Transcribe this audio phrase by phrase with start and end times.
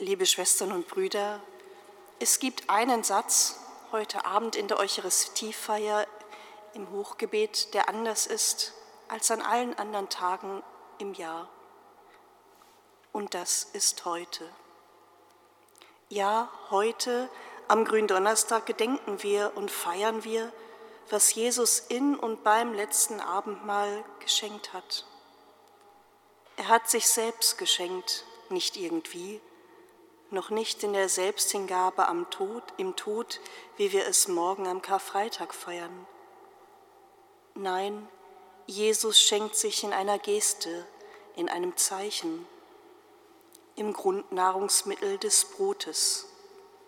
[0.00, 1.42] Liebe Schwestern und Brüder,
[2.20, 3.58] es gibt einen Satz
[3.90, 6.06] heute Abend in der Eucharistiefeier
[6.74, 8.74] im Hochgebet, der anders ist
[9.08, 10.62] als an allen anderen Tagen
[10.98, 11.48] im Jahr.
[13.10, 14.48] Und das ist heute.
[16.08, 17.28] Ja, heute
[17.66, 20.52] am Gründonnerstag gedenken wir und feiern wir,
[21.10, 25.06] was Jesus in und beim letzten Abendmahl geschenkt hat.
[26.56, 29.40] Er hat sich selbst geschenkt, nicht irgendwie,
[30.30, 33.40] noch nicht in der Selbsthingabe am Tod, im Tod,
[33.76, 36.06] wie wir es morgen am Karfreitag feiern.
[37.54, 38.08] Nein,
[38.66, 40.86] Jesus schenkt sich in einer Geste,
[41.34, 42.46] in einem Zeichen,
[43.76, 46.26] im Grundnahrungsmittel des Brotes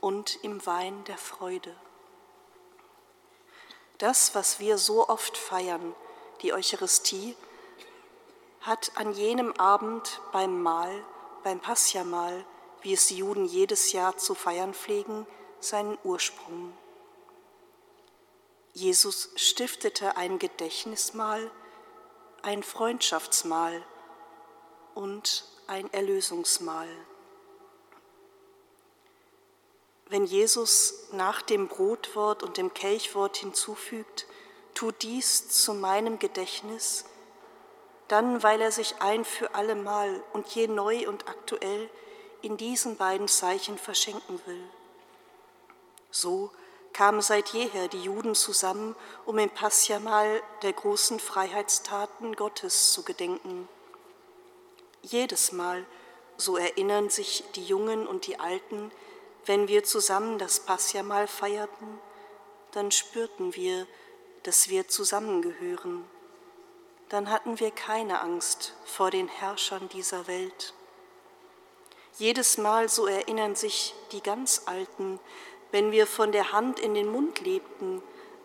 [0.00, 1.74] und im Wein der Freude.
[3.98, 5.94] Das, was wir so oft feiern,
[6.42, 7.36] die Eucharistie,
[8.60, 11.04] hat an jenem Abend beim Mahl,
[11.42, 12.44] beim Passiamahl,
[12.84, 15.26] wie es die Juden jedes Jahr zu feiern pflegen,
[15.58, 16.72] seinen Ursprung.
[18.74, 21.50] Jesus stiftete ein Gedächtnismahl,
[22.42, 23.82] ein Freundschaftsmahl
[24.94, 26.88] und ein Erlösungsmahl.
[30.10, 34.26] Wenn Jesus nach dem Brotwort und dem Kelchwort hinzufügt,
[34.74, 37.06] tut dies zu meinem Gedächtnis,
[38.08, 41.88] dann weil er sich ein für allemal und je neu und aktuell
[42.44, 44.62] in diesen beiden Zeichen verschenken will.
[46.10, 46.50] So
[46.92, 48.94] kamen seit jeher die Juden zusammen,
[49.26, 53.68] um im Passiamal der großen Freiheitstaten Gottes zu gedenken.
[55.02, 55.84] Jedes Mal,
[56.36, 58.92] so erinnern sich die Jungen und die Alten,
[59.46, 61.98] wenn wir zusammen das Passiamal feierten,
[62.70, 63.86] dann spürten wir,
[64.44, 66.04] dass wir zusammengehören.
[67.08, 70.74] Dann hatten wir keine Angst vor den Herrschern dieser Welt.
[72.16, 75.18] Jedes Mal so erinnern sich die ganz Alten,
[75.72, 78.02] wenn wir von der Hand in den Mund lebten,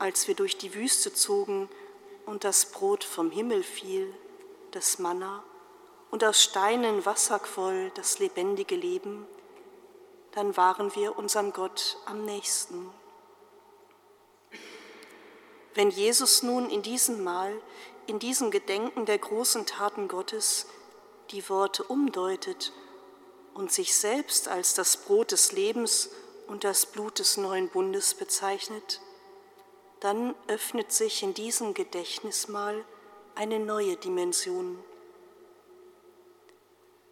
[0.00, 1.68] als wir durch die Wüste zogen
[2.26, 4.12] und das Brot vom Himmel fiel,
[4.72, 5.44] das Manna,
[6.10, 9.28] und aus Steinen Wasser quoll, das lebendige Leben,
[10.32, 12.90] dann waren wir unserem Gott am nächsten.
[15.74, 17.54] Wenn Jesus nun in diesem Mal,
[18.08, 20.66] in diesem Gedenken der großen Taten Gottes
[21.30, 22.72] die Worte umdeutet
[23.54, 26.10] und sich selbst als das Brot des Lebens
[26.46, 29.00] und das Blut des neuen Bundes bezeichnet,
[30.00, 32.84] dann öffnet sich in diesem Gedächtnismal
[33.34, 34.82] eine neue Dimension.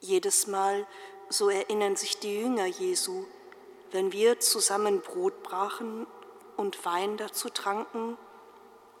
[0.00, 0.86] Jedes Mal,
[1.28, 3.24] so erinnern sich die Jünger Jesu,
[3.92, 6.06] wenn wir zusammen Brot brachen
[6.56, 8.18] und Wein dazu tranken,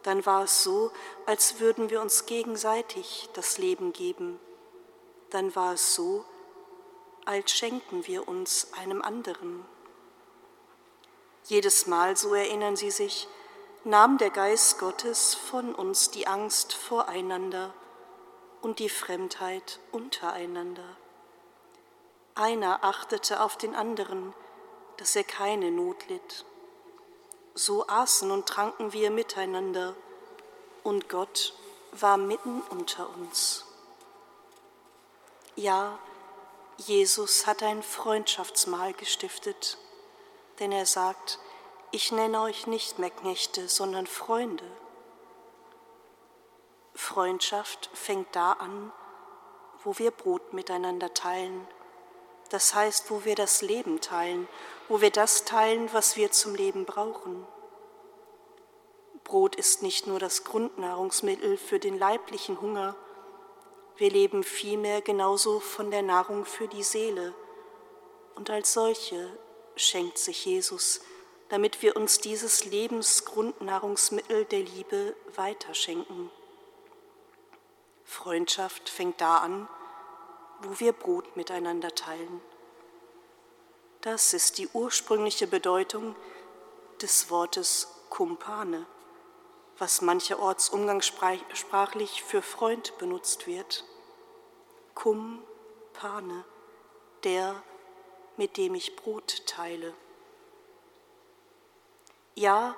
[0.02, 0.90] dann war es so,
[1.26, 4.38] als würden wir uns gegenseitig das Leben geben.
[5.30, 6.24] Dann war es so,
[7.46, 9.64] schenken wir uns einem anderen.
[11.44, 13.28] Jedes Mal, so erinnern sie sich,
[13.84, 17.74] nahm der Geist Gottes von uns die Angst voreinander
[18.60, 20.96] und die Fremdheit untereinander.
[22.34, 24.34] Einer achtete auf den anderen,
[24.96, 26.44] dass er keine Not litt.
[27.54, 29.94] So aßen und tranken wir miteinander,
[30.84, 31.54] und Gott
[31.92, 33.64] war mitten unter uns.
[35.54, 35.98] Ja,
[36.86, 39.78] Jesus hat ein Freundschaftsmahl gestiftet,
[40.58, 41.38] denn er sagt,
[41.92, 44.64] ich nenne euch nicht mehr Knechte, sondern Freunde.
[46.94, 48.92] Freundschaft fängt da an,
[49.84, 51.66] wo wir Brot miteinander teilen,
[52.50, 54.48] das heißt, wo wir das Leben teilen,
[54.88, 57.46] wo wir das teilen, was wir zum Leben brauchen.
[59.24, 62.96] Brot ist nicht nur das Grundnahrungsmittel für den leiblichen Hunger,
[63.96, 67.34] wir leben vielmehr genauso von der Nahrung für die Seele.
[68.34, 69.36] Und als solche
[69.76, 71.02] schenkt sich Jesus,
[71.48, 76.30] damit wir uns dieses Lebensgrundnahrungsmittel der Liebe weiterschenken.
[78.04, 79.68] Freundschaft fängt da an,
[80.60, 82.40] wo wir Brot miteinander teilen.
[84.00, 86.16] Das ist die ursprüngliche Bedeutung
[87.00, 88.86] des Wortes Kumpane
[89.82, 93.84] was mancherorts umgangssprachlich für Freund benutzt wird.
[94.94, 95.42] Kum
[95.92, 96.44] Pane,
[97.24, 97.60] der,
[98.36, 99.92] mit dem ich Brot teile.
[102.36, 102.76] Ja,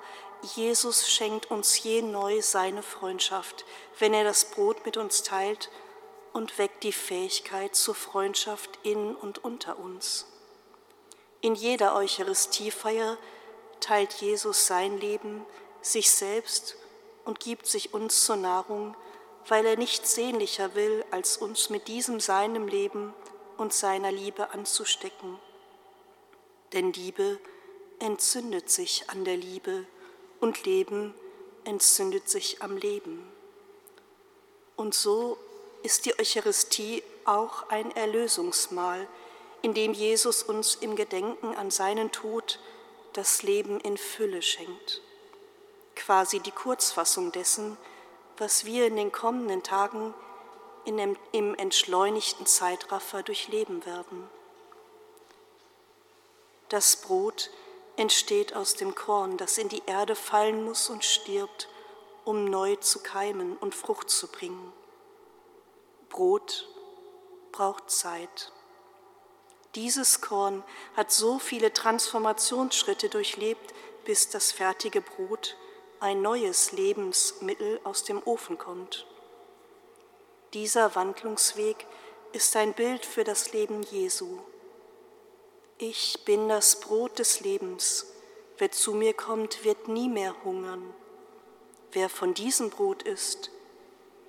[0.55, 3.65] Jesus schenkt uns je neu seine Freundschaft,
[3.99, 5.69] wenn er das Brot mit uns teilt
[6.33, 10.25] und weckt die Fähigkeit zur Freundschaft in und unter uns.
[11.41, 13.19] In jeder Eucharistiefeier
[13.79, 15.45] teilt Jesus sein Leben,
[15.83, 16.77] sich selbst
[17.25, 18.95] und gibt sich uns zur Nahrung,
[19.47, 23.13] weil er nichts sehnlicher will, als uns mit diesem seinem Leben
[23.57, 25.39] und seiner Liebe anzustecken.
[26.73, 27.39] Denn Liebe
[27.99, 29.85] entzündet sich an der Liebe
[30.39, 31.13] und Leben
[31.63, 33.27] entzündet sich am Leben.
[34.75, 35.37] Und so
[35.83, 39.07] ist die Eucharistie auch ein Erlösungsmahl,
[39.61, 42.59] in dem Jesus uns im Gedenken an seinen Tod
[43.13, 45.01] das Leben in Fülle schenkt.
[45.95, 47.77] Quasi die Kurzfassung dessen,
[48.37, 50.13] was wir in den kommenden Tagen
[50.85, 54.29] dem, im entschleunigten Zeitraffer durchleben werden.
[56.69, 57.49] Das Brot
[57.95, 61.69] entsteht aus dem Korn, das in die Erde fallen muss und stirbt,
[62.25, 64.73] um neu zu keimen und Frucht zu bringen.
[66.09, 66.67] Brot
[67.51, 68.51] braucht Zeit.
[69.75, 70.63] Dieses Korn
[70.95, 73.73] hat so viele Transformationsschritte durchlebt,
[74.05, 75.55] bis das fertige Brot,
[75.99, 79.05] ein neues Lebensmittel aus dem Ofen kommt.
[80.53, 81.85] Dieser Wandlungsweg
[82.31, 84.39] ist ein Bild für das Leben Jesu.
[85.77, 88.07] Ich bin das Brot des Lebens.
[88.57, 90.93] Wer zu mir kommt, wird nie mehr hungern.
[91.91, 93.51] Wer von diesem Brot isst,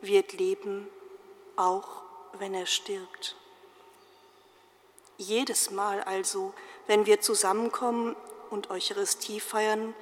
[0.00, 0.88] wird leben,
[1.56, 2.02] auch
[2.38, 3.36] wenn er stirbt.
[5.18, 6.52] Jedes Mal also,
[6.86, 8.14] wenn wir zusammenkommen
[8.50, 9.94] und Eucharistie feiern,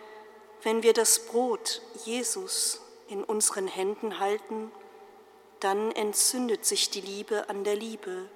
[0.65, 4.73] wenn wir das Brot Jesus in unseren Händen halten,
[5.61, 8.29] dann entzündet sich die Liebe an der Liebe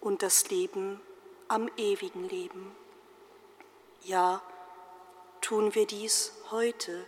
[0.00, 1.00] und das Leben
[1.48, 2.74] am ewigen Leben.
[4.04, 4.42] Ja,
[5.42, 7.06] tun wir dies heute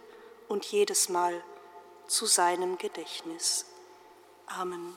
[0.48, 1.42] und jedes Mal
[2.06, 3.64] zu seinem Gedächtnis.
[4.46, 4.94] Amen.